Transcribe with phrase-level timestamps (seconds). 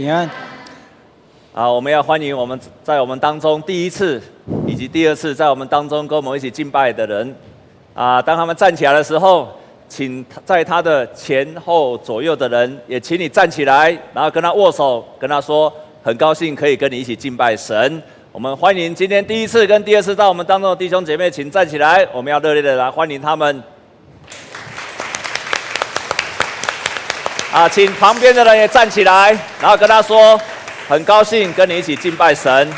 [0.00, 0.26] 平安。
[1.52, 4.18] 好，我们要欢迎我们在我们当中第一次
[4.66, 7.36] 以及第二次在我们当中跟我们一起敬拜的人。
[7.92, 9.46] 啊，当他们站起来的时候，
[9.90, 15.70] 请在他的前后左右的人也请你站起来，然后跟他握手，跟他说
[16.02, 18.02] 很高兴可以跟你一起敬拜神。
[18.32, 23.62] 我们欢迎今天第一次跟第二次到我们当中的弟兄姐妹，请站起来，我们要热烈的来欢迎他们。
[27.52, 30.40] 啊，请旁边的人也站起来，然后跟他说，
[30.88, 32.72] 很高兴跟你一起敬拜神。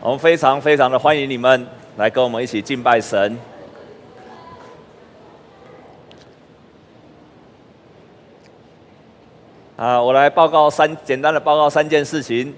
[0.00, 1.66] 我们非常非常的欢迎你们
[1.98, 3.38] 来跟我们一起敬拜神。
[9.76, 12.54] 啊，我来报告三简单的报告三件事情。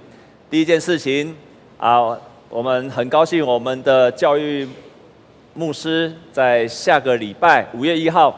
[0.48, 1.36] 第一件事情
[1.76, 2.16] 啊，
[2.48, 4.68] 我们很高兴我们的教育。
[5.54, 8.34] 牧师在下个礼拜五月一号，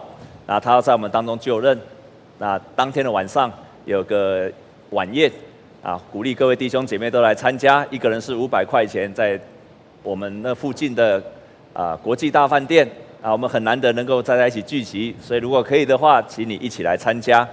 [0.48, 1.78] 那他要在我们当中就任。
[2.38, 3.50] 那当天的晚上
[3.84, 4.50] 有个
[4.90, 5.30] 晚宴，
[5.80, 7.87] 啊，鼓励各位弟兄姐妹都来参加。
[7.88, 9.38] 一个人是五百块钱，在
[10.02, 11.23] 我们那附近的
[11.73, 12.85] 啊国际大饭店
[13.23, 17.46] 啊，我们很难得能够再在一起聚集，所以如果可以的话，请你一起来参加，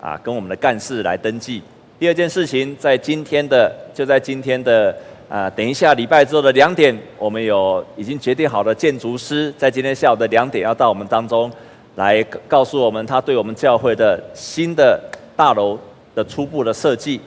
[0.00, 1.62] 啊，跟我们的干事来登记。
[1.98, 4.96] 第二件事情，在今天的就在今天的。
[5.28, 11.50] 啊，等一下，礼拜之后的两点，我们有已经决定好的建筑师，在今天下午的两点要到我们当中
[11.96, 15.00] 来告诉我们他对我们教会的新的
[15.34, 15.78] 大楼
[16.14, 17.20] 的初步的设计。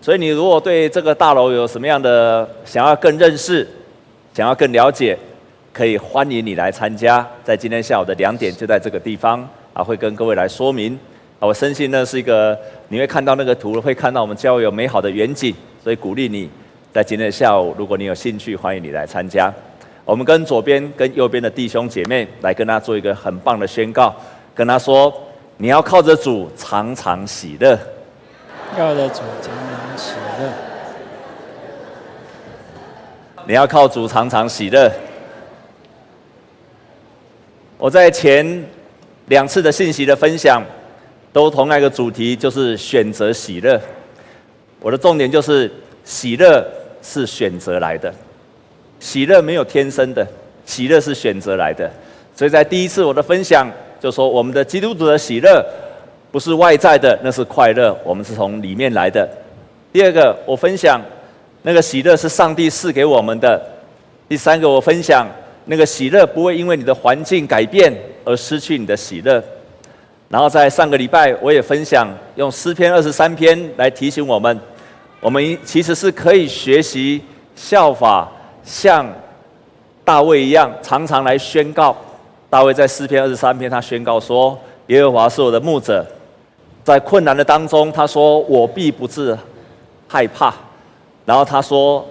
[0.00, 3.66] 所以，你如果对这个大楼有什么样的想要更认识、
[4.34, 5.18] 想要更了解，
[5.72, 10.92] 可以欢迎你来参加，在今天下午的两点就在这个地方啊，会跟各位来说明。
[11.40, 12.56] 啊，我深信那是一个
[12.88, 16.48] 你会看到那个图，会看到我们教会有美好的远景，所以鼓励你。
[16.94, 19.52] 在今天的下午，如果你有兴趣，欢迎你来参加。
[20.04, 24.14] 我们跟左边、跟右边的弟兄姐妹来跟他做一个很棒的宣告，
[24.54, 25.12] 跟他说：
[25.56, 27.76] 你要靠着主常常喜乐。
[28.76, 30.52] 靠着主常常喜乐。
[33.44, 34.88] 你要靠主常常喜乐。
[37.76, 38.64] 我在前
[39.26, 40.62] 两次的信息的分享，
[41.32, 43.80] 都同样一个主题，就是选择喜乐。
[44.78, 45.68] 我的重点就是
[46.04, 46.64] 喜乐。
[47.04, 48.12] 是选择来的，
[48.98, 50.26] 喜乐没有天生的，
[50.64, 51.88] 喜乐是选择来的。
[52.34, 53.70] 所以在第一次我的分享
[54.00, 55.64] 就说，我们的基督徒的喜乐
[56.32, 59.28] 不是外在的，那是快乐，我们是从里面来的。
[59.92, 61.00] 第二个，我分享
[61.60, 63.60] 那个喜乐是上帝赐给我们的。
[64.26, 65.28] 第三个，我分享
[65.66, 67.94] 那个喜乐不会因为你的环境改变
[68.24, 69.44] 而失去你的喜乐。
[70.30, 74.58] 然后在上个礼拜，我也分享用诗篇二十三篇来提醒我们。
[75.24, 77.18] 我们其实是可以学习
[77.56, 78.30] 效法，
[78.62, 79.10] 像
[80.04, 81.96] 大卫一样，常常来宣告。
[82.50, 84.56] 大卫在诗篇二十三篇，他宣告说
[84.88, 86.06] ：“耶和华是我的牧者，
[86.84, 89.34] 在困难的当中，他说我必不至
[90.06, 90.52] 害怕。”
[91.24, 92.06] 然后他说，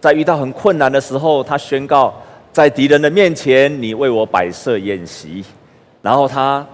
[0.00, 2.14] 在遇到很困难的时候，他宣告
[2.50, 5.44] ：“在敌人的面前，你为我摆设宴席。”
[6.00, 6.66] 然后他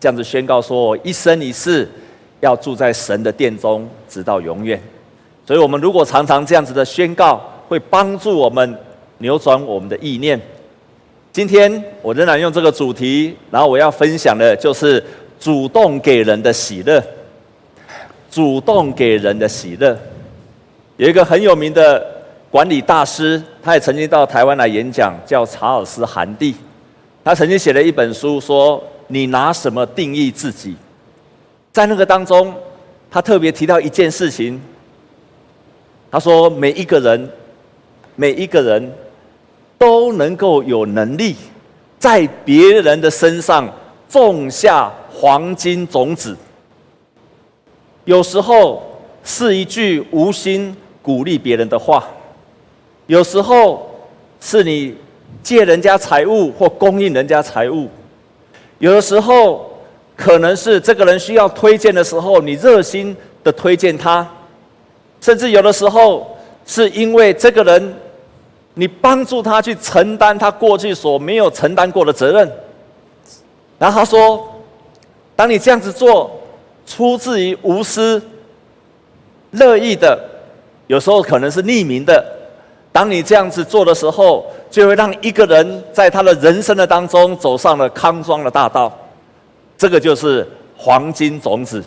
[0.00, 1.88] 这样子宣告说：“我一生一世
[2.40, 4.82] 要住在神的殿中，直到永远。”
[5.46, 8.76] 所以，我们如果常常这样子的宣告，会帮助我们
[9.18, 10.40] 扭转我们的意念。
[11.32, 15.02] 今天我仍然用这个主题，然后我要分享的就是
[15.38, 17.00] 主动给人的喜乐。
[18.28, 19.96] 主动给人的喜乐，
[20.96, 22.04] 有一个很有名的
[22.50, 26.54] 管理大师，他也曾经到台湾来演讲，叫查尔斯·韩蒂。
[27.24, 30.74] 他曾经写了一本书，说：“你拿什么定义自己？”
[31.72, 32.52] 在那个当中，
[33.10, 34.60] 他特别提到一件事情。
[36.16, 37.30] 他说：“每一个人，
[38.14, 38.90] 每一个人
[39.76, 41.36] 都能够有能力，
[41.98, 43.70] 在别人的身上
[44.08, 46.34] 种下黄金种子。
[48.06, 48.82] 有时候
[49.22, 52.02] 是一句无心鼓励别人的话，
[53.08, 53.86] 有时候
[54.40, 54.96] 是你
[55.42, 57.90] 借人家财物或供应人家财物，
[58.78, 59.70] 有的时候
[60.16, 63.14] 可能是这个人需要推荐的时候，你热心
[63.44, 64.26] 的推荐他。”
[65.26, 67.94] 甚至有的时候，是因为这个人，
[68.74, 72.48] 你帮助他去承担他过去所没有承担过的责任。
[73.76, 74.48] 然后他说
[75.34, 76.30] ：“当你这样子做，
[76.86, 78.22] 出自于无私、
[79.50, 80.16] 乐意的，
[80.86, 82.24] 有时候可能是匿名的。
[82.92, 88.96] 当你这样子做的时候，就会让一个人在他的人生的当中走上了康庄的大道。
[89.76, 91.82] 这个就是黄金种子，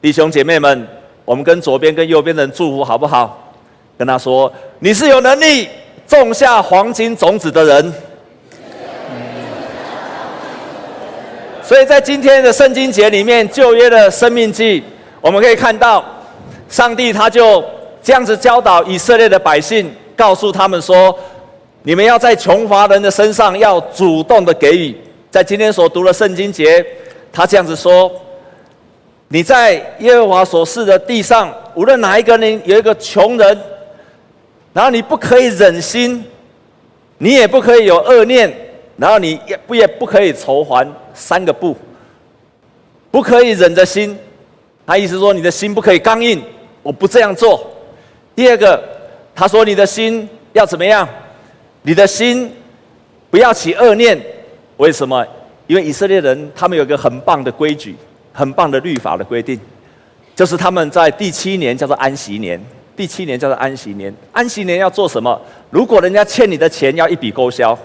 [0.00, 0.88] 弟兄姐妹们。”
[1.26, 3.52] 我们跟左边跟右边的人祝福好不好？
[3.98, 4.50] 跟他说
[4.80, 5.68] ：“你是有能力
[6.06, 7.92] 种下黄金种子的人。”
[11.62, 14.82] 所以在今天的圣经节里面，旧约的生命记，
[15.20, 16.04] 我们可以看到，
[16.68, 17.64] 上帝他就
[18.00, 21.18] 这样子教导以色列的百姓，告诉他们说：
[21.82, 24.96] 你们要在穷乏人的身上要主动的给予。
[25.28, 26.84] 在今天所读的圣经节，
[27.32, 28.08] 他这样子说：
[29.28, 33.58] 你在耶和华所赐的地上，无论哪一个人有一个穷人，
[34.72, 36.24] 然后你不可以忍心，
[37.18, 38.54] 你也不可以有恶念，
[38.96, 40.86] 然后你也不也不可以愁还。
[41.12, 41.74] 三个不，
[43.10, 44.16] 不可以忍着心。
[44.86, 46.42] 他意思说，你的心不可以刚硬，
[46.82, 47.68] 我不这样做。
[48.36, 48.80] 第二个，
[49.34, 51.08] 他说你的心要怎么样？
[51.82, 52.52] 你的心
[53.30, 54.20] 不要起恶念。
[54.76, 55.26] 为什么？
[55.66, 57.96] 因为以色列人他们有个很棒的规矩，
[58.36, 59.58] 很棒的律法的规定，
[60.34, 62.60] 就是他们在第七年叫做安息年。
[62.94, 64.14] 第七年叫做安息年。
[64.30, 65.40] 安息年要做什么？
[65.70, 67.76] 如果人家欠你的钱，要一笔勾销。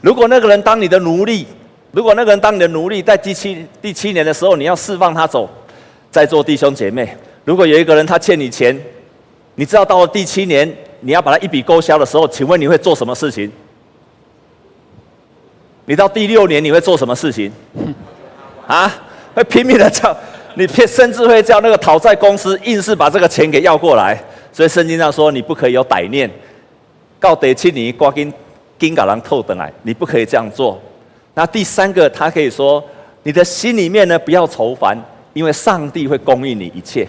[0.00, 1.46] 如果那个人当你的奴隶。
[1.94, 5.46] 如果那个人当你的奴隶，在第七第七年的时候，你要释放他走，
[6.10, 7.14] 在座弟兄姐妹，
[7.44, 8.74] 如果有一个人他欠你钱，
[9.56, 10.66] 你知道到了第七年
[11.00, 13.52] 你要把他一笔勾销的时候，请问你会做什么事情？
[15.84, 17.52] 你到第六年你会做什么事情？
[18.66, 18.90] 啊，
[19.34, 20.16] 会拼命的叫
[20.54, 24.22] 你，甚至会叫那个讨债公司硬是把这个钱给要过来。
[24.52, 26.30] 所以圣经上说，你不可以有歹念，
[27.18, 28.32] 告得七你挂金
[28.78, 30.78] 金甲人透等来，你不可以这样做。
[31.34, 32.84] 那第三个，他可以说，
[33.22, 34.94] 你的心里面呢，不要愁烦，
[35.32, 37.08] 因为上帝会供应你一切，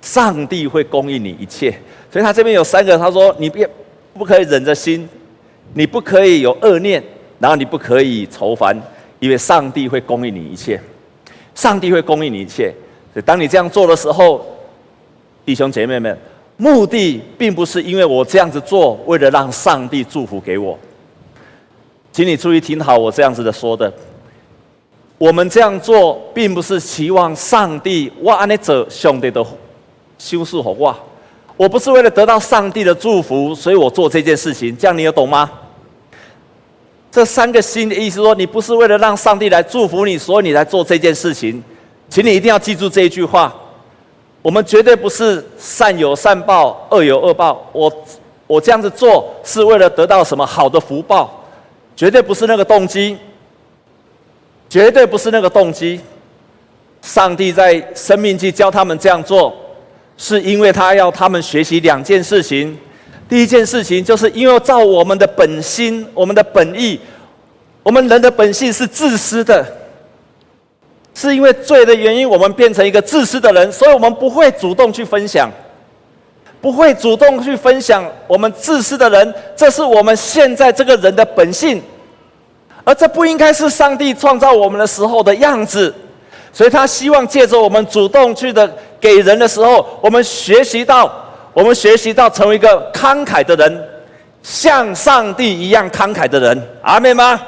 [0.00, 1.76] 上帝会供应你一切。
[2.12, 3.68] 所以他这边有三个，他说你别
[4.14, 5.08] 不可以忍着心，
[5.74, 7.02] 你不可以有恶念，
[7.40, 8.80] 然后你不可以愁烦，
[9.18, 10.80] 因为上帝会供应你一切，
[11.60, 12.74] 上帝会供应你一切。
[13.12, 14.42] 所以当你这样做的时候，
[15.44, 16.18] 弟兄姐妹们，
[16.56, 20.78] 目的并不是因为我这样子做，为了让上帝祝福给我。
[22.12, 23.92] 请你注意听好，我这样子的说的。
[25.18, 29.44] 我们这样做，并不是期望上帝哇，安尼者兄弟的
[30.16, 30.98] 修饰好哇。
[31.58, 34.74] 我不是为了得到上帝的祝福，所以我做这件事情。
[34.78, 35.50] 这样你有懂吗？
[37.10, 41.62] 这三个心的意思说，你不是为了让上帝来祝福你，所以你来做这件事情。
[42.08, 43.52] 请你一定要记住这一句话：
[44.42, 47.68] 我们绝对不是善有善报，恶有恶报。
[47.72, 47.92] 我
[48.46, 51.36] 我这样子做，是为了得到什么好的福报。
[51.96, 53.18] 绝对不是那个动机，
[54.68, 56.00] 绝对不是那个动机。
[57.02, 59.54] 上帝在生命记教他们这样做，
[60.16, 62.78] 是因为他要他们学习两件事情。
[63.30, 66.98] 第一件事情，就是因为照我们的本心、我们的本意，
[67.84, 69.64] 我们人的本性是自私的，
[71.14, 75.48] 是因为罪的原因，我们变成一个自私的人，所以我们不会主动去分享。
[76.60, 81.80] 不会主动去分享我们自私的人，这是我们现在这个人的本性，
[82.84, 85.94] 而这不应该是上帝创造我们的时候的样子。
[86.52, 91.29] 所以他希望借着我们主动去的给人的时候，我们学习到，
[91.60, 93.88] 我们学习到成为一个慷慨的人，
[94.42, 96.58] 像上帝一样慷慨的人。
[96.80, 97.38] 阿们吗？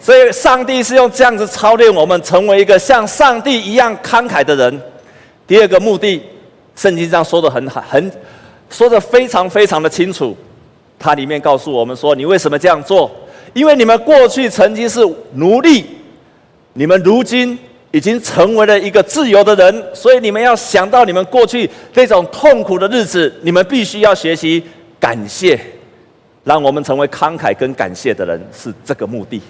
[0.00, 4.80] 所以上帝是用这样子操练我们，成为一个像上帝一样慷慨的人。
[5.46, 6.22] 第二个目的。
[6.74, 8.10] 圣经上说的很好，很
[8.70, 10.34] 说的非常非常的清楚。
[10.96, 13.10] 它里面告诉我们说：“你为什么这样做？
[13.52, 15.00] 因为你们过去曾经是
[15.32, 15.84] 奴隶，
[16.74, 17.58] 你们如今
[17.90, 24.62] 已经成为了一个自由的人，所以你们要想到你们过去那种痛苦的日子，你们必须要学习
[25.00, 25.58] 感谢，
[26.44, 29.40] 让我们成为慷慨跟感谢的人，是这个目的。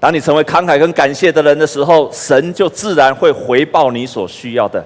[0.00, 4.84] 当你成为慷慨跟感谢的人的时候，神就自然会回报你所需要的。”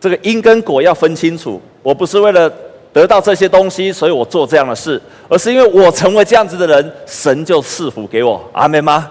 [0.00, 1.60] 这个因跟果要分清楚。
[1.82, 2.50] 我不是为了
[2.92, 8.42] 得到这些东西，所以我做这样的事，而是因为我成为这样子的人，神就赐福给我。
[8.52, 9.10] 阿门吗？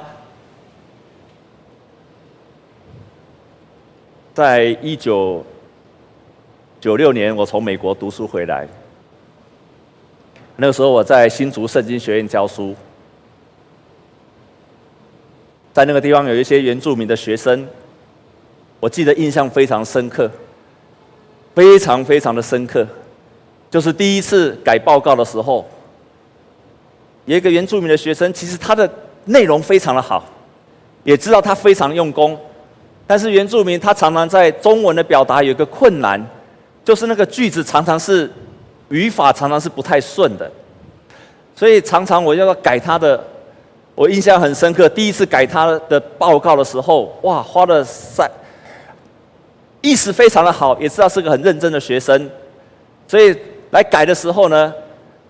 [4.40, 5.46] 在一九
[6.80, 8.66] 九六年，我从美国读书回来，
[10.56, 12.74] 那个时候我在新竹圣经学院教书，
[15.74, 17.68] 在那个地方有一些原住民的学生，
[18.80, 20.32] 我记得印象非常深刻。
[21.54, 22.88] 非常非常的深刻，
[23.70, 25.68] 就是第一次改报告的时候，
[27.26, 28.90] 有一个原住民的学生，其实他的
[29.26, 30.24] 内容非常的好，
[31.04, 32.40] 也知道他非常用功，
[33.10, 36.24] 但是原住民他常常在中文的表达有一个困难，
[36.86, 38.32] 就是那个句子常常是
[38.90, 40.48] 语法常常是不太顺的，
[41.56, 43.20] 所以常常我要改他的，
[43.96, 48.30] 我印象很深刻，第一次改他的报告的时候，哇，花了三。
[49.82, 52.30] 意识非常的好，也知道是个很认真的学生，
[53.08, 53.36] 所以
[53.72, 54.72] 来改的时候呢，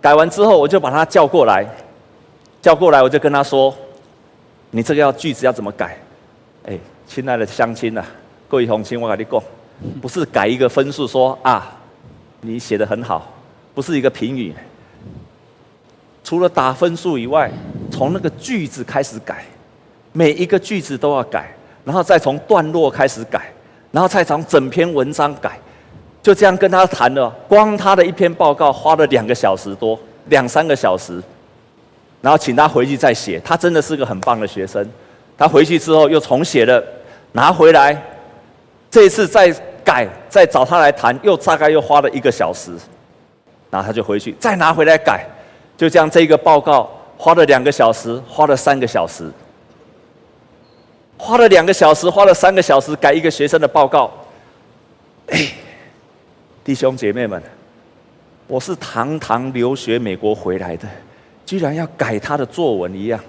[0.02, 1.66] 改完之后我就把他叫过来，
[2.62, 3.74] 叫过来我就跟他说
[4.72, 5.98] ：“你这个要句子要怎么改？
[6.66, 6.78] 哎，
[7.10, 8.06] 亲爱的乡亲呐，
[8.48, 9.42] 各位乡亲，我跟你讲，
[10.00, 11.76] 不是改一个分数说啊，
[12.42, 13.34] 你写得很好，
[13.74, 14.54] 不是一个评语。
[16.24, 17.52] 除了打分数以外，
[17.92, 19.44] 从那个句子开始改，
[20.14, 21.52] 每一个句子都要改，
[21.84, 23.52] 然后再从段落开始改，
[23.92, 25.60] 然后再从整篇文章改，
[26.22, 31.20] 就这样跟他谈了，光他的一篇报告花了两个小时多，两三个小时。
[32.22, 34.88] 然后请他回去再写，他真的是个很棒的学生。
[35.36, 36.84] 他回去之后又重写了，
[37.32, 38.02] 拿回来，
[38.90, 39.52] 这一次再
[39.84, 42.72] 改，再找他来谈，又大概又花了一个小时。
[43.72, 45.24] 然后他就回去再拿回来改，
[45.78, 49.32] 就这样这个报告花了两个小时，花了三个小时，
[51.18, 54.10] 花了两个小时，花了三个小时改一个学生的报告。
[55.28, 55.50] 哎，
[56.64, 57.40] 弟兄姐妹们，
[58.48, 60.88] 我是堂堂留学美国回来的。
[61.46, 63.20] 居然要改他的作文一样，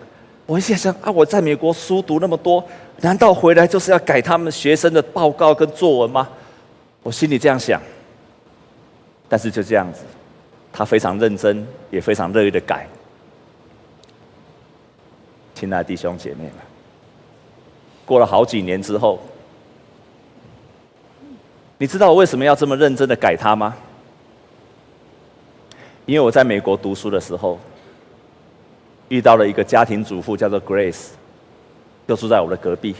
[0.50, 2.60] 我一想啊，我在美国书读那么多，
[3.02, 6.28] 难道回来就是要改他们学生的报告跟作文吗？
[7.04, 7.80] 我心里这样想。
[9.28, 10.00] 但是就这样子，
[10.72, 12.84] 他非常认真，也非常乐意的改。
[15.54, 16.54] 亲爱的弟兄姐妹们，
[18.04, 19.20] 过了好几年之后，
[21.78, 23.76] 你知道我为什么要这么认真的改他吗？
[26.06, 27.56] 因为我在美国读书的时候。
[29.10, 31.08] 遇到了一个家庭主妇，叫做 Grace，
[32.08, 32.94] 就住在我的隔壁。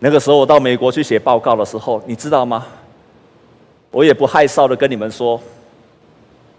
[0.00, 2.66] 那个时候我到美国去写报告的时候，你知道吗？
[3.92, 5.40] 我也不害臊的跟你们说，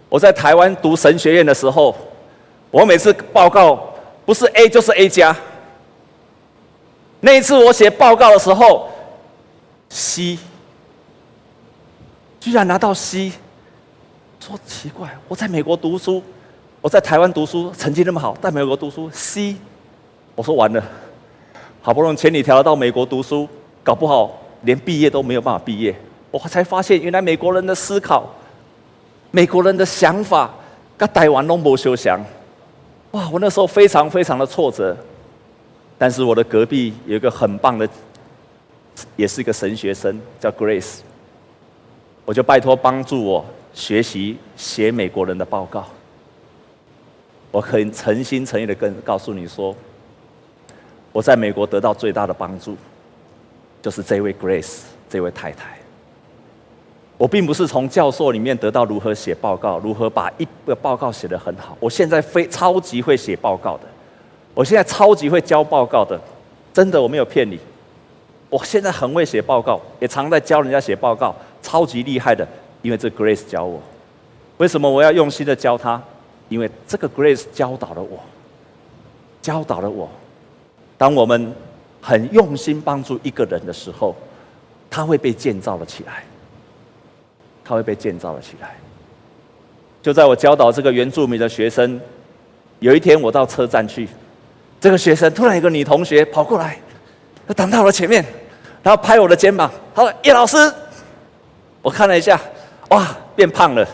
[0.08, 1.94] 我在台湾读神学院的时候，
[2.70, 3.94] 我每次报告
[4.24, 5.36] 不是 A 就是 A 加。
[7.20, 8.88] 那一次我写报告的时候
[9.90, 10.38] ，C，
[12.40, 13.32] 居然拿到 C，
[14.40, 16.22] 说奇怪，我在美国读书。
[16.84, 19.56] 我在台湾读书，成绩那么好，在美国读书 C，
[20.34, 20.84] 我说完了，
[21.80, 23.48] 好不容易千里迢迢到美国读书，
[23.82, 25.96] 搞不好连毕业都没有办法毕业。
[26.30, 28.28] 我才发现，原来美国人的思考，
[29.30, 30.50] 美国人的想法，
[30.98, 32.20] 跟台湾拢无相像。
[33.12, 34.94] 哇，我那时候非常非常的挫折。
[35.96, 37.88] 但是我的隔壁有一个很棒的，
[39.16, 40.98] 也是一个神学生，叫 Grace，
[42.26, 45.86] 我就拜托帮助我学习写美国人的报告。
[47.54, 49.72] 我很诚心诚意的跟告诉你说，
[51.12, 52.76] 我在美国得到最大的帮助，
[53.80, 55.78] 就是这位 Grace 这位太太。
[57.16, 61.78] 我并不是从教授里面得到如何写报告，如何把一个报告写得很好。
[61.78, 63.84] 我现在非超级会写报告的，
[64.52, 66.20] 我现在超级会交报告的，
[66.72, 67.56] 真的我没有骗你。
[68.50, 71.32] 我现在很会写报告，也常在教人家写报告，
[71.62, 72.44] 超级厉害的，
[72.82, 73.80] 因为这 Grace 教我。
[74.56, 76.02] 为什么我要用心的教他？
[76.48, 78.20] 因为这个 Grace 教导了我，
[79.42, 80.08] 教导了我。
[80.96, 81.52] 当我们
[82.00, 84.14] 很用心帮助一个人的时候，
[84.90, 86.24] 他会被建造了起来。
[87.66, 88.76] 他会被建造了起来。
[90.02, 91.98] 就在我教导这个原住民的学生，
[92.78, 94.06] 有一天我到车站去，
[94.78, 96.78] 这个学生突然有个女同学跑过来，
[97.48, 98.22] 她挡到了前面，
[98.82, 100.56] 然后拍我的肩膀，她说：“叶老师。”
[101.80, 102.38] 我看了一下，
[102.90, 103.88] 哇，变胖了。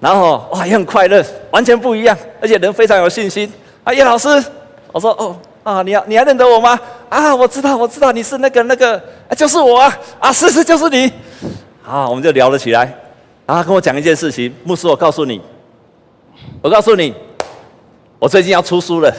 [0.00, 3.50] 然后哇，也很快乐，完全不一样，而且人非常有信心。
[3.84, 4.28] 啊，叶老师，
[4.92, 6.78] 我说哦啊，你你还认得我吗？
[7.08, 9.02] 啊，我知道，我知道你是那个那个，
[9.36, 11.10] 就是我啊，啊，是是就是你。
[11.86, 12.92] 啊，我们就聊了起来。
[13.46, 15.40] 啊，跟我讲一件事情，牧师，我告诉你，
[16.60, 17.14] 我告诉你，
[18.18, 19.10] 我最近要出书了。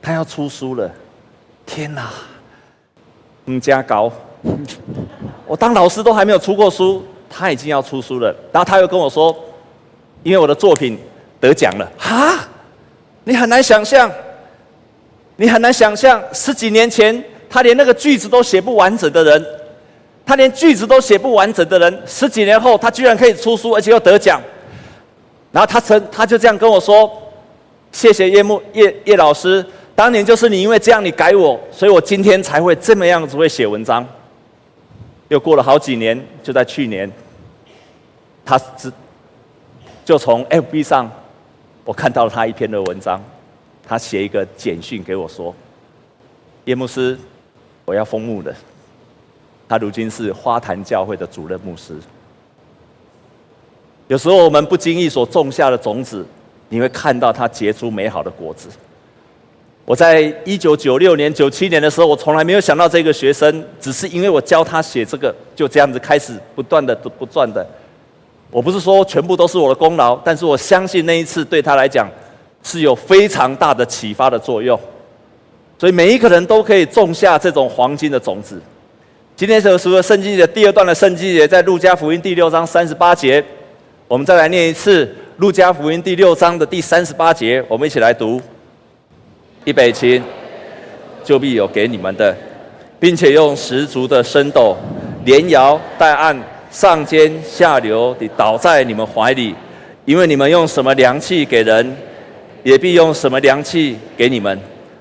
[0.00, 0.90] 他要出书了，
[1.66, 2.08] 天哪，
[3.44, 4.10] 嗯，加高，
[5.46, 7.04] 我当老师都还没有出过书。
[7.32, 9.34] 他已经要出书了，然后他又跟我说，
[10.24, 10.98] 因为我的作品
[11.40, 11.88] 得奖了。
[11.96, 12.40] 哈，
[13.22, 14.10] 你很难想象，
[15.36, 19.46] 你很难想象，十几年前他连那个句子都写不完整的人，
[20.26, 24.40] 他连句子都写不完整的人，十几年后他居然可以出书，而且又得奖。
[25.52, 27.10] 然后他曾他就这样跟我说
[27.92, 34.06] ：“谢谢叶木叶叶老师，当年就是你因为这样你改我，所以我今天才会这么样子会写文章。”
[35.30, 37.10] 又过了好几年，就在去年，
[38.44, 38.92] 他只
[40.04, 41.08] 就从 FB 上，
[41.84, 43.22] 我看到了他一篇的文章，
[43.86, 45.54] 他写一个简讯给我说
[46.66, 47.16] ：“叶牧师，
[47.84, 48.52] 我要封牧了。”
[49.68, 51.94] 他如今是花坛教会的主任牧师。
[54.08, 56.26] 有时候我们不经意所种下的种子，
[56.68, 58.68] 你会看到它结出美好的果子。
[59.90, 67.66] 我在一九九六年、九七年的时候，我从来没有想到这个学生，只是因为我教他写这个，就这样子开始不断的、不断的。
[68.52, 72.08] 我不是说全部都是我的功劳，但是我相信那一次对他来讲
[72.62, 74.78] 是有非常大的启发的作用。
[75.76, 78.62] 所以每一个人都可以种下这种黄金的种子。
[79.34, 83.44] 今天所读的圣经的第二段的圣经节，在路加福音第六章三十八节。
[84.06, 88.40] 我们再来念一次路加福音第六章的第三十八节，我们一起来读。
[89.64, 90.20] 预备起，
[91.24, 92.36] 就必有给你们的，
[92.98, 94.76] 并且用十足的升斗，
[95.24, 96.38] 连摇带按，
[96.70, 99.54] 上尖下流地倒在你们怀里，
[100.04, 101.96] 因为你们用什么凉气给人，
[102.62, 104.58] 也必用什么凉气给你们。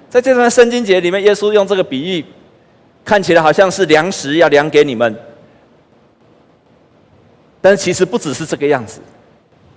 [0.09, 2.25] 在这段圣经节里面，耶稣用这个比喻。
[3.05, 5.15] 看起来好像是粮食要量给你们，
[7.59, 9.01] 但其实不只是这个样子。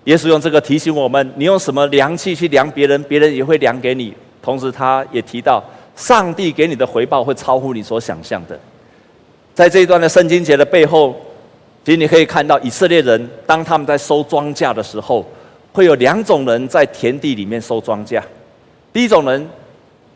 [0.04, 4.12] 耶稣用这个提醒我们：你用什么量器去量别人，别人也会量给你。
[4.42, 5.62] 同时，他也提到，
[5.94, 8.58] 上帝给你的回报会超乎你所想象的。
[9.54, 11.14] 在这一段的圣经节的背后，
[11.84, 15.24] 其实你可以看到，以色列人当他们在收庄稼的时候，
[15.72, 18.20] 会有两种人在田地里面收庄稼。
[18.92, 19.48] 第一种人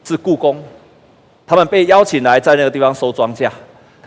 [0.04, 0.62] 是雇工。
[1.46, 3.48] 他们被邀请来在那个地方收庄稼，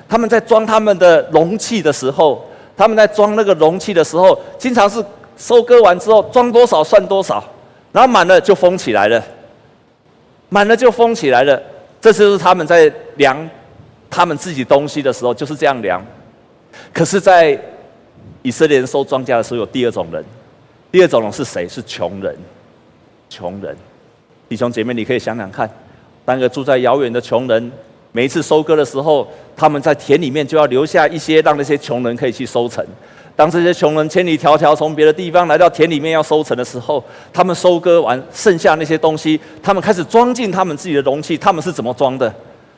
[0.09, 2.45] 他们在装他们的容器的时候，
[2.75, 5.01] 他们在装那个容器的时候，经常是
[5.37, 7.41] 收割完之后装多少算多少，
[7.93, 9.23] 然后满了就封起来了，
[10.49, 11.61] 满了就封起来了。
[12.01, 13.37] 这就是他们在量
[14.09, 16.01] 他们自己东西的时候就是这样量。
[16.93, 17.59] 可是，在
[18.41, 20.23] 以色列人收庄稼的时候，有第二种人，
[20.91, 21.67] 第二种人是谁？
[21.67, 22.35] 是穷人，
[23.29, 23.75] 穷人。
[24.47, 25.69] 弟兄姐妹，你可以想想看。
[26.25, 27.71] 当个住在遥远的穷人，
[28.11, 32.85] 每一次收割的时候，他们在田里面就要留下一些，让那些穷人可以去收成。
[33.39, 41.37] 当这些穷人千里迢迢从别的地方来到田里面要收成的时候，他们收割完剩下那些东西，他们开始装进他们自己的容器。
[41.37, 42.29] 他们是怎么装的？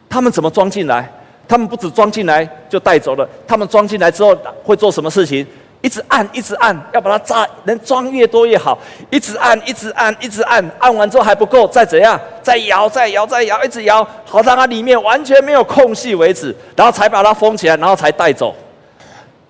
[0.08, 1.12] 他们怎么装进来？
[1.48, 5.44] 他们不止装进来就带走了，他们装进来之后会做什么事情？
[5.82, 8.78] 一直按，一直按，要把它炸，能装越多越好。
[9.10, 12.22] 一直按，一直按，一直按，按完之后还不够，再怎样？
[12.44, 18.56] 再摇，再摇，再摇，一直摇，好让它里面完全没有空隙为止，然后才把它封起来，然后才带走。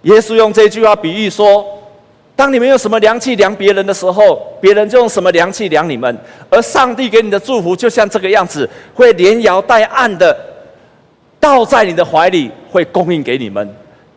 [0.03, 1.65] 耶稣用这句话比喻说：
[2.35, 6.17] 当你们用什么量器量别人的时候，别人就用什么量器量你们。
[6.49, 10.35] 而上帝给你的祝福就像这个样子，会连摇带按的
[11.39, 13.67] 倒在你的怀里，会供应给你们。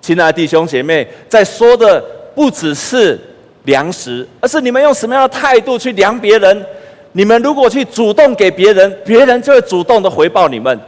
[0.00, 2.02] 亲爱的弟兄姐妹，在说的
[2.34, 3.18] 不只是
[3.64, 6.64] 粮食，而是你们用什么样的态度去量别人。
[7.12, 10.78] 你们如果去主动给别人，别人就会主动的回报你们。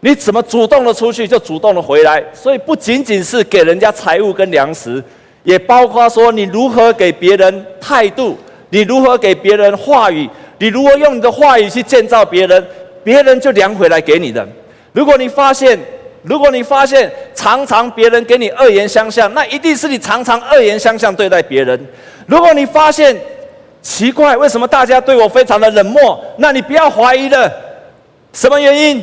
[0.00, 2.22] 你怎么主动的出去，就主动的回来。
[2.32, 5.02] 所以不仅仅是给人家财物跟粮食，
[5.42, 8.38] 也包括说你如何给别人态度，
[8.70, 12.64] 你如何给别人话语，你如何用你的话语去建造别人，
[13.02, 14.46] 别人就量回来给你的。
[14.92, 15.78] 如果你发现，
[16.22, 21.80] 如果你发现常常别人给你恶言相向，那一定是你常常恶言相向对待别人。
[22.26, 23.16] 如果你发现
[23.82, 27.50] 奇怪，为什么大家对我非常的冷漠，那你不要怀疑了。
[28.32, 29.02] 什么原因？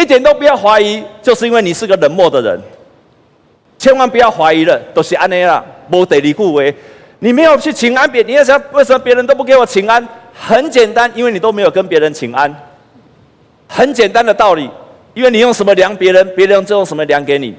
[0.00, 2.60] 一点都不要怀疑，就是因为你是个冷漠的人。
[3.78, 6.74] 千万不要怀疑了，都是安内啦，无得你故为。
[7.18, 10.06] 你没有去请安别，你要想为什么别人都不给我请安？
[10.34, 12.54] 很简单，因为你都没有跟别人请安。
[13.66, 14.68] 很简单的道理。
[15.12, 17.52] 因为你用什么量别人，别人就用什么量给你。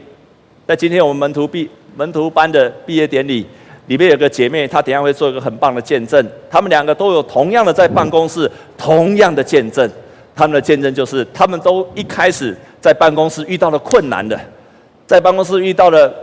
[0.66, 3.46] 在今天我们门徒毕门徒班的毕业典礼
[3.88, 6.26] 里面，有个姐妹，她等下会做一个很棒的见证。
[6.50, 9.88] 他们两个都有同样的在办公室，同样的见证。
[10.36, 14.40] 他们的见证就是，他们都一开始在办公室遇到了困难的，
[15.06, 16.14] 在办公室遇到了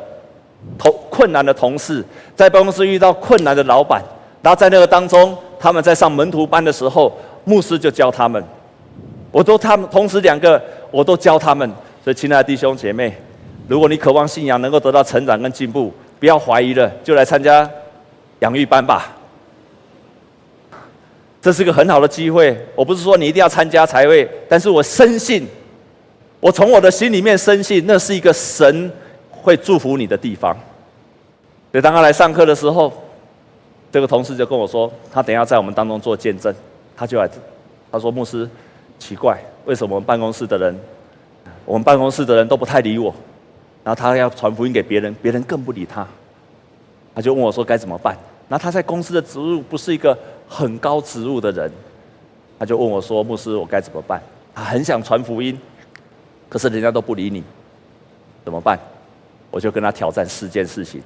[0.79, 4.03] 同困难的同事，在办公室遇到困难的老板。
[4.43, 7.13] 然后在那个当中，他们在上门徒班的时候，
[7.45, 8.43] 牧师就教他们。
[9.31, 10.61] 我都他们同时两个。
[10.91, 11.71] 我都教他们，
[12.03, 13.15] 所以亲爱的弟兄姐妹，
[13.69, 17.69] 如果你渴望信仰能够得到成长跟进步，不要怀疑了，就来参加
[18.39, 19.18] 养育班吧。
[21.49, 22.55] 这是个很好的机会。
[22.75, 25.49] 我不是说你一定要参加才会，但是我深信，
[26.41, 28.93] 我从我的心里面深信，那是一个神
[29.31, 30.55] 会祝福你的地方。
[31.73, 32.93] 所以当他来上课的时候，
[33.91, 36.55] 这个同事就跟我说，他等下在我们当中做见证，
[36.95, 37.27] 他就来，
[37.91, 38.47] 他说牧师，
[38.99, 39.39] 奇怪。
[39.65, 40.79] 为什么我们办公室的人，
[41.65, 43.07] 我们办公室的人都不太理我，
[43.83, 46.07] 然后他要传福音给别人，别人更不理他，
[47.15, 48.15] 他就问我说该怎么办？
[48.49, 51.71] 那他在公司的职务不是一个很高职务的人，
[52.59, 54.21] 他就问我说：“牧师，我该怎么办？”
[54.55, 55.59] 他很想传福音，
[56.49, 57.43] 可是人家都不理你，
[58.45, 58.79] 怎么办？
[59.51, 61.03] 我就跟他挑战四件事情，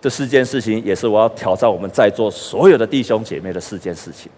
[0.00, 4.30] 这四件事情也是我要挑战我们在座所有的弟兄姐妹的四件事情。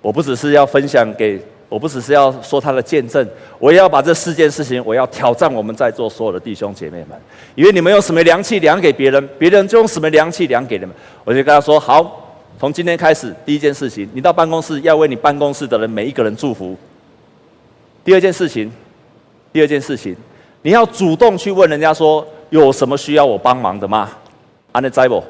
[0.00, 1.40] 我不只是要分享给。
[1.70, 3.26] 我不只是要说他的见证，
[3.58, 7.18] 我也要把这四件事情，我要挑战我们在座所有的弟兄姐妹们，
[7.54, 10.92] 因为你们用什么量器量给别人，别人就用什么量器量给你们。
[11.24, 12.28] 我就跟他说：好，
[12.58, 16.76] 从今天开始，第一件事情，你到办公室要为你办公室的人每一个人祝福，
[18.04, 18.70] 第二件事情，
[19.52, 20.16] 第二件事情，
[20.62, 24.10] 你要主动去问人家说，有什么需要我帮忙的吗？
[24.72, 25.22] 安内在不？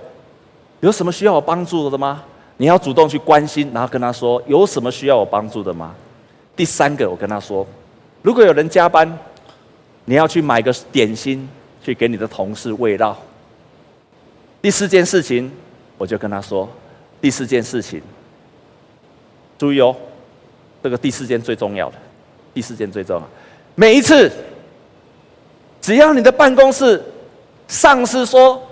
[0.81, 2.23] 有什么需要我帮助的吗？
[2.57, 5.95] 你要主动去关心，然后跟他说，有什么需要我帮助的吗？
[6.57, 7.67] 第三个，我跟他说，
[8.23, 9.19] 如果有人加班，
[10.05, 11.49] 你要去买个点心
[11.83, 13.17] 去给你的同事慰劳。
[14.61, 15.51] 第四件事情，
[15.97, 16.69] 我就跟他说，
[17.21, 18.03] 第四件事情，
[19.59, 19.97] 注意哦，
[20.83, 21.97] 这个第四件最重要的，
[22.53, 23.29] 第四件最重要。
[23.75, 24.31] 每一次，
[25.81, 27.03] 只要你的办公室
[27.69, 28.63] 上司说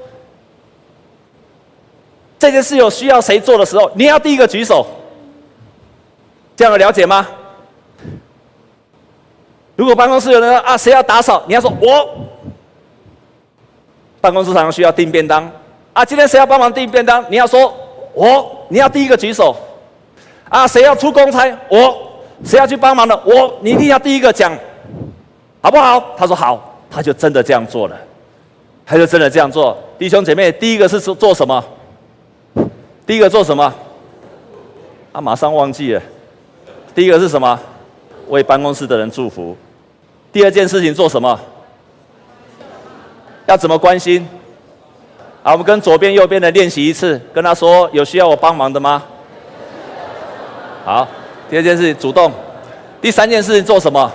[2.39, 4.87] 这件事有需要谁做的时候，你要第一个举手。
[6.55, 7.27] 这样有了解吗？
[9.79, 11.41] 如果办公室有人说啊，谁要打扫？
[11.47, 12.09] 你要说我。
[14.21, 15.49] 办公室常常需要订便当。
[15.93, 17.25] 啊，今天谁要帮忙订便当？
[17.31, 17.73] 你要说，
[18.13, 19.55] 我，你要第一个举手。
[20.49, 21.49] 啊，谁要出公差？
[21.71, 21.97] 我，
[22.43, 23.17] 谁要去帮忙的？
[23.25, 24.53] 我，你一定要第一个讲，
[25.63, 26.03] 好不好？
[26.17, 27.97] 他说好，他就真的这样做了，
[28.85, 29.79] 他就真的这样做。
[29.97, 31.65] 弟兄姐妹，第一个是做做什么？
[33.07, 33.73] 第一个做什么？
[35.13, 36.03] 他马上忘记了。
[36.97, 37.57] 第一个是什么？
[38.27, 39.57] 为办公室的人祝福。
[40.33, 41.39] 第二件事情做什么？
[43.47, 44.29] 要怎么关心？
[45.43, 49.03] 好，我们跟左边、右边的练习一次，跟他说：“有需要我帮忙的吗？”
[50.85, 51.09] 好，
[51.49, 52.31] 第二件事情主动。
[53.01, 54.13] 第三件事情做什么？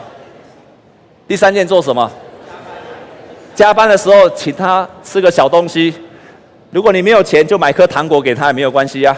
[1.28, 2.12] 第三件做什么？
[3.56, 5.94] 加班的时候请他吃个小东西。
[6.70, 9.16] 如果你没有钱，就买颗糖果给他也没有关系呀。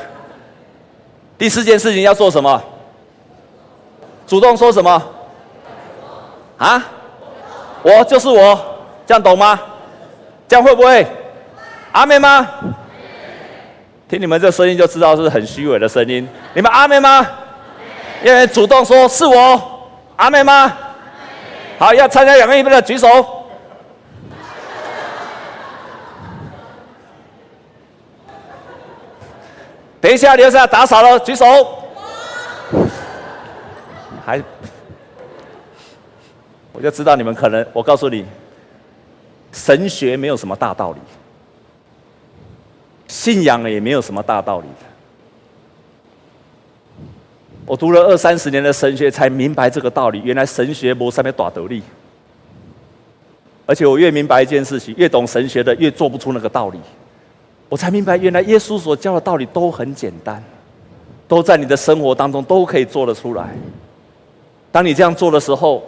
[1.38, 2.63] 第四件事情要做什么？
[4.27, 5.01] 主动说什么？
[6.57, 6.83] 啊？
[7.83, 8.59] 我就是我，
[9.05, 9.59] 这样懂吗？
[10.47, 11.05] 这样会不会？
[11.91, 12.47] 阿妹吗？
[14.07, 16.27] 听你们这声音就知道是很虚伪的声音。
[16.53, 17.25] 你们阿妹吗？
[18.23, 20.71] 因为主动说是我，阿妹吗？
[21.77, 23.07] 好，要参加两个仪式的举手。
[29.99, 31.45] 等一下，留下打扫了，举手。
[34.25, 34.41] 还，
[36.75, 38.25] 我就知道你们可能，我告诉你，
[39.51, 40.99] 神学没有什么大道理。
[43.07, 44.65] 信仰也没有什么大道理。
[47.65, 50.21] 我读了二三十年的神学，才明白这个道理。
[50.23, 51.81] 原来神学没上面大道理。
[53.65, 56.79] 而且我越明白一件事情，越懂神学的越做不出那个道理。
[57.69, 60.43] 我才明白，原来耶稣所教的道理都很简单，
[61.27, 63.55] 都在你的生活当中都可以做得出来。
[64.71, 65.83] 当你这样做的时候，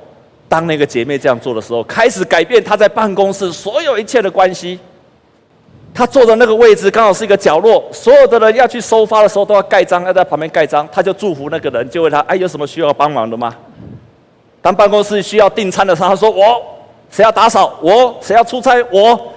[0.50, 4.80] 当那个姐妹这样做的时候，开始改变她在办公室所有一切的关系。
[5.94, 10.88] 她坐的那个位置刚好是一个角落，所有的人要去收发的时候都要盖章，要在旁边盖章。
[10.92, 13.56] 她就祝福那个人，就问他：“哎，有什么需要帮忙的吗？”
[14.62, 16.64] 当办公室需要订餐的时候，她说：“我，
[17.10, 17.78] 谁要打扫？
[17.82, 18.82] 我，谁要出差？
[18.92, 19.34] 我，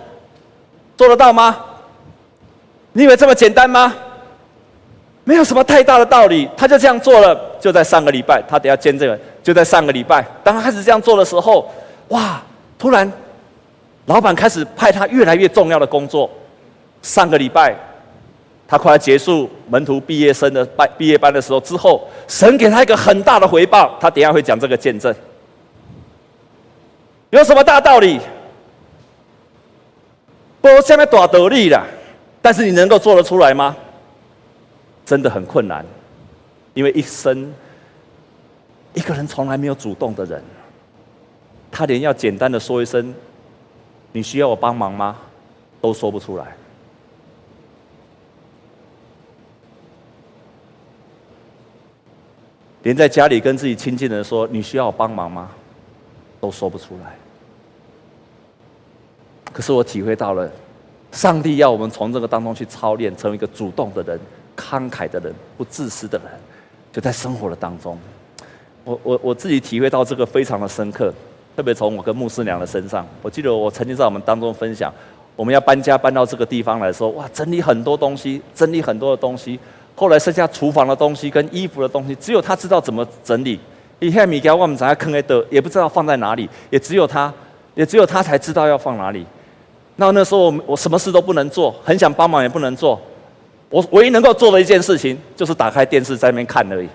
[0.96, 1.56] 做得到吗？
[2.92, 3.94] 你以为这么简单吗？
[5.24, 7.38] 没有什么太大的道理，他就这样做了。
[7.60, 11.70] 就在上个礼拜，他等下见这个，就在上个礼拜，当他开始这样做的时候，
[12.08, 12.42] 哇！
[12.78, 13.10] 突然，
[14.06, 16.30] 老板开始派他越来越重要的工作。
[17.02, 17.76] 上个礼拜，
[18.66, 23.96] 他快要结束门徒毕业生的班毕业班的时候之后，神给他一个很大的回报。
[24.00, 25.14] 他等下会讲这个见证。
[27.30, 28.18] 有什么大道理？
[30.60, 31.86] 不，下面多得力了，
[32.40, 33.76] 但是你能够做得出来吗？
[35.04, 35.84] 真的很困难，
[36.72, 37.52] 因为一生
[38.94, 40.42] 一个人从来没有主动的人，
[41.70, 43.14] 他连要简单的说一声
[44.12, 45.16] “你需要我帮忙吗”
[45.80, 46.56] 都说不出来。
[52.82, 55.50] 连在家里跟自己亲近的人说“你需要我帮忙吗”，
[56.40, 57.14] 都说不出来。
[59.52, 60.50] 可是我体会到了，
[61.12, 64.18] 上帝要我们从这个当中去操练，成为一个主动的人、
[64.56, 66.26] 慷慨的人、不自私的人，
[66.92, 67.98] 就在生活的当中。
[68.84, 71.12] 我我我自己体会到这个非常的深刻，
[71.54, 73.06] 特别从我跟牧师娘的身上。
[73.22, 74.92] 我记得我曾经在我们当中分享，
[75.36, 79.58] 我们要搬家搬到这个地方来说，哇，整理很多东西，整理很多的东西。
[79.94, 83.60] 后来剩下厨房的东西跟衣服的东西，只有他知道怎么整理。
[83.98, 87.30] 以前米给我们在坑里的，也不知道放在哪里，也只有他，
[87.74, 89.26] 也只有他才知道要放哪里。
[89.96, 92.98] 那那时候我什么事都不能做，很想帮忙也不能做。
[93.68, 96.88] 我唯一能够做的一件事情，就是打开电视在那边看而已。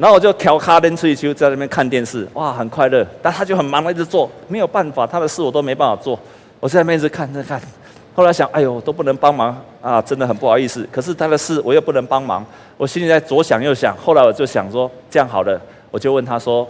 [0.00, 3.06] 然后我就调卡登吹球在那边看电视，哇，很快乐。
[3.20, 6.18] 但他就很忙一直做，没有办法，他的事我都没办法做。
[6.58, 7.60] 我在那边一直看在看。
[8.14, 10.88] 后来想，哎呦，都不能帮忙啊，真的很不好意思。
[10.90, 12.42] 可是他的事我又不能帮忙，
[12.78, 13.94] 我心里在左想右想。
[13.98, 15.60] 后来我就想说，这样好了，
[15.90, 16.66] 我就问他说：“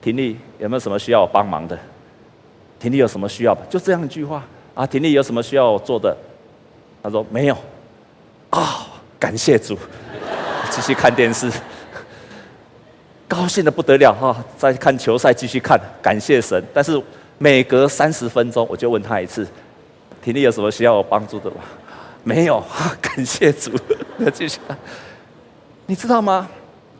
[0.00, 1.78] 婷丽有没有什么需要我帮忙的？
[2.80, 3.54] 婷丽有什么需要？
[3.68, 4.42] 就这样一句话
[4.74, 4.86] 啊。
[4.86, 6.16] 婷丽有什么需要我做的？
[7.02, 7.56] 他说没有。
[8.48, 8.86] 啊、
[9.18, 9.76] 感谢主，
[10.74, 11.48] 继续看电视，
[13.28, 14.44] 高兴得不得了哈！
[14.58, 16.60] 在看球赛，继续看，感谢神。
[16.74, 17.00] 但是
[17.38, 19.46] 每隔三十分钟，我就问他一次：
[20.20, 21.58] 婷婷有什么需要我帮助的吗？
[22.24, 22.60] 没有，
[23.00, 23.70] 感谢主，
[24.16, 24.76] 那继续看。
[25.86, 26.48] 你知道吗？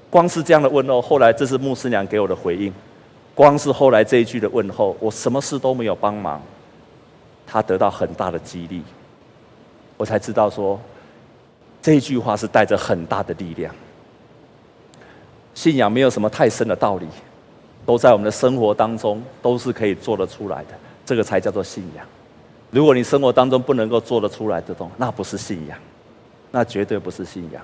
[0.08, 2.72] 光是这样的问候，后来这是牧师娘给我的回应。
[3.34, 6.40] 光是后来这一句的问候，我什么事都没有帮忙，
[7.44, 8.84] 他得到很大的激励，
[9.96, 10.80] 我才知道说，
[11.84, 13.70] 这一句话是带着很大的力量。
[15.52, 17.06] 信仰没有什么太深的道理，
[17.84, 20.70] 都在我们的生活当中都是可以做得出来的，
[21.04, 22.02] 这个才叫做信仰。
[22.70, 25.76] 如果你生活当中不能够做得出来的东，那不是信仰，
[26.52, 27.62] 那绝对不是信仰。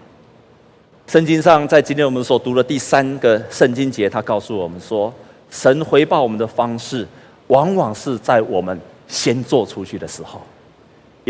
[1.06, 5.11] 圣经上，在今天我们所读的第三个圣经节，他告诉我们说，
[5.48, 7.09] 神回报我们的方式，
[7.46, 8.78] 往往是在我们
[9.09, 10.42] 先做出去的时候。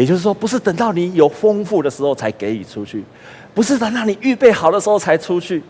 [0.01, 3.05] 也就是说，不是等到你有丰富的时候才给予出去，
[3.53, 5.63] 不是等到你预备好的时候才出去，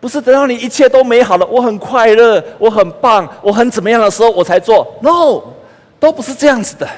[0.00, 4.90] 不是等到你一切都美好了，我很快乐，我很棒，我很怎么样的时候我才做。
[5.02, 5.42] No，
[6.00, 6.88] 都不是这样子的，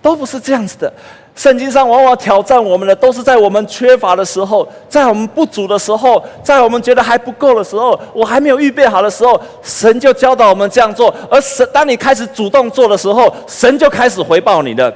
[0.00, 0.92] 都不是这样子的。
[1.34, 11.12] 圣经上往往挑战我们的，都是在我们缺乏的时候，在我们不足的时候，在我们觉得还不够的时候，我还没有预备好的时候，神就教导我们这样做。
[11.28, 14.94] 而神，当你开始主动做的时候，神就开始回报你的。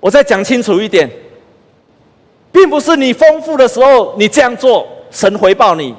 [0.00, 1.10] 我再讲清楚一点，
[2.52, 5.94] 并不是你丰富的时候你这样做，神回报你，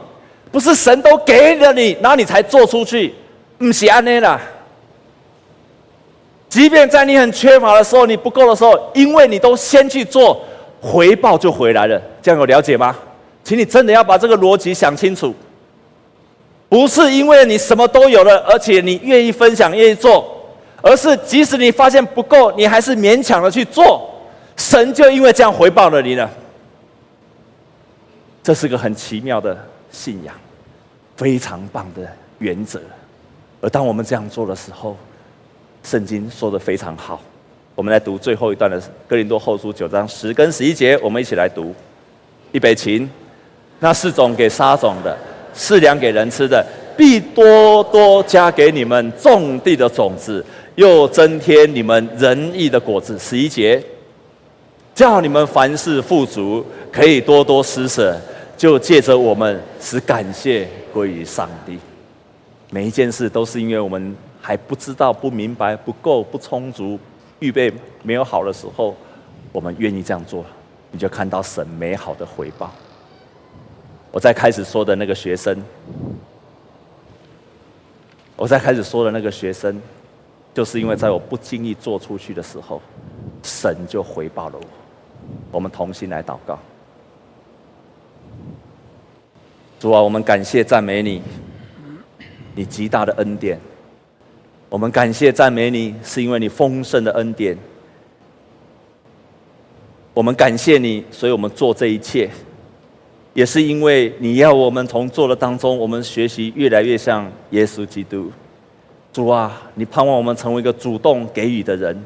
[0.51, 3.13] 不是神都给了你，然后你才做出去，
[3.57, 4.39] 不是安内啦。
[6.47, 10.43] 即便在你很缺乏的时候，你不够的时候，因为你都先去做，
[10.81, 12.01] 回报就回来了。
[12.21, 12.95] 这样有了解吗？
[13.43, 15.33] 请你真的要把这个逻辑想清楚。
[16.67, 20.38] 不是因为你什么都有了，而且你愿意分享、愿意做，
[20.81, 24.09] 而是即使你发现不够，你还是勉强的去做，
[24.57, 26.29] 神就因为这样回报了你了。
[28.41, 29.57] 这是个很奇妙的
[29.91, 30.33] 信仰，
[31.15, 32.07] 非常棒的
[32.39, 32.79] 原则。
[33.61, 34.95] 而当我们这样做的时候，
[35.83, 37.21] 圣经说的非常好，
[37.75, 41.75] 我们来读最后一段的哥林多后书九章十跟十一节，我们一起来读。
[42.51, 43.07] 预备起，
[43.79, 45.15] 那四种给撒种的，
[45.53, 46.65] 赐粮给人吃的，
[46.97, 50.43] 必多多加给你们种地的种子，
[50.79, 53.19] 又增添你们仁义的果子。
[53.19, 53.83] 十一节，
[54.95, 58.17] 叫你们凡事富足，可以多多施舍，
[58.55, 61.77] 就借着我们使感谢归于上帝。
[62.69, 64.15] 每一件事都是因为我们。
[64.41, 66.97] 还不知道、不明白、不够、不充足、
[67.39, 67.71] 预备
[68.03, 68.95] 没有好的时候，
[69.51, 70.45] 我们愿意这样做，
[70.91, 72.71] 你就看到神美好的回报。
[74.11, 75.61] 我在开始说的那个学生，
[78.37, 79.79] 我在开始说的那个学生，
[80.53, 82.81] 就是因为在我不经意做出去的时候，
[83.43, 84.65] 神就回报了我。
[85.51, 86.57] 我们同心来祷告，
[89.79, 91.21] 主啊，我们感谢赞美你，
[92.55, 93.59] 你极大的恩典。
[94.69, 97.57] 我们感谢赞美你，是因为你丰盛的恩典。
[100.13, 102.29] 我们感谢你，所以我们做这一切，
[103.33, 108.31] 也是因为你要我们从做的当中，我们学习越来越像耶稣基督。
[109.11, 111.99] 主啊，你盼望我们成为一个主动给予的人，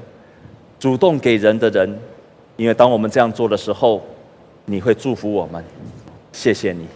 [0.79, 1.99] 主动给人的人，
[2.55, 4.01] 因为当我们这样做的时候，
[4.65, 5.63] 你会祝福我们。
[6.31, 6.87] 谢谢你。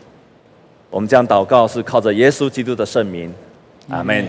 [0.89, 3.34] 我们这样祷告是靠着耶稣基督的圣名，
[3.89, 4.26] 阿门。